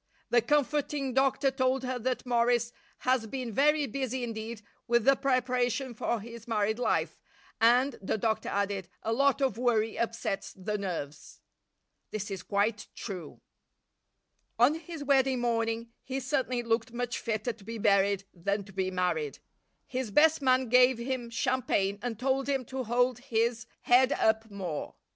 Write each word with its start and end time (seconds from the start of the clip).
The 0.31 0.41
comforting 0.41 1.13
doctor 1.13 1.51
told 1.51 1.83
her 1.83 1.99
that 1.99 2.25
Morris 2.25 2.73
has 3.01 3.27
been 3.27 3.51
very 3.53 3.85
busy 3.85 4.23
indeed 4.23 4.63
with 4.87 5.05
the 5.05 5.15
preparation 5.15 5.93
for 5.93 6.19
his 6.19 6.47
married 6.47 6.79
life 6.79 7.21
and, 7.59 7.99
the 8.01 8.17
doctor 8.17 8.49
added, 8.49 8.89
a 9.03 9.13
lot 9.13 9.41
of 9.41 9.59
worry 9.59 9.99
upsets 9.99 10.53
the 10.53 10.75
nerves. 10.79 11.39
This 12.09 12.31
is 12.31 12.41
quite 12.41 12.87
true. 12.95 13.41
On 14.57 14.73
his 14.73 15.03
wedding 15.03 15.39
morning 15.41 15.91
he 16.01 16.19
certainly 16.19 16.63
looked 16.63 16.91
much 16.91 17.19
fitter 17.19 17.53
to 17.53 17.63
be 17.63 17.77
buried 17.77 18.23
than 18.33 18.63
to 18.63 18.73
be 18.73 18.89
married. 18.89 19.37
His 19.85 20.09
best 20.09 20.41
man 20.41 20.69
gave 20.69 20.97
him 20.97 21.29
champagne 21.29 21.99
and 22.01 22.17
told 22.17 22.49
him 22.49 22.65
to 22.73 22.85
hold 22.85 23.19
his 23.19 23.67
head 23.81 24.13
up 24.13 24.49
more. 24.49 24.95